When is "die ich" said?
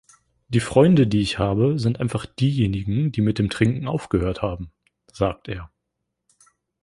1.05-1.37